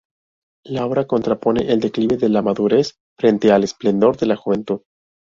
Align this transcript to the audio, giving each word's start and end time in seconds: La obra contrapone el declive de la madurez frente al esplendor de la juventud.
La 0.65 0.83
obra 0.87 1.05
contrapone 1.05 1.71
el 1.71 1.79
declive 1.79 2.17
de 2.17 2.27
la 2.27 2.41
madurez 2.41 2.95
frente 3.19 3.51
al 3.51 3.63
esplendor 3.63 4.17
de 4.17 4.25
la 4.25 4.35
juventud. 4.35 4.79